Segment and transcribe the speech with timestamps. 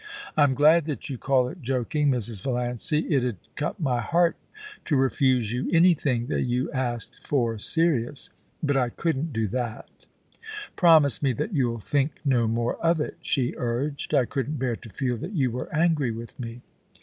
[0.35, 2.41] I'm glad that you call it joking, Mrs.
[2.41, 3.07] Val iancy.
[3.11, 4.35] It 'ud cut my heart
[4.85, 8.31] to refuse you anything that you asked for serious:
[8.63, 10.07] but I couldn't do that'
[10.41, 14.75] * Promise me that you'll think no more of it,' she urged;* I couldn't bear
[14.75, 16.61] to feel that you were angry with me.'